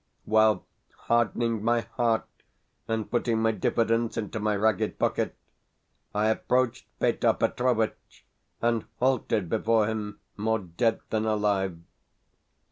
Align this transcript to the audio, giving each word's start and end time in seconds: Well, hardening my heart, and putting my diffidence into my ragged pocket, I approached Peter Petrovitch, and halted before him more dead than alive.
Well, 0.25 0.65
hardening 1.01 1.63
my 1.63 1.81
heart, 1.81 2.25
and 2.87 3.07
putting 3.11 3.37
my 3.39 3.51
diffidence 3.51 4.17
into 4.17 4.39
my 4.39 4.55
ragged 4.55 4.97
pocket, 4.97 5.35
I 6.15 6.29
approached 6.29 6.87
Peter 6.99 7.33
Petrovitch, 7.35 8.25
and 8.63 8.85
halted 8.97 9.47
before 9.47 9.85
him 9.85 10.19
more 10.37 10.57
dead 10.57 11.01
than 11.11 11.25
alive. 11.27 11.77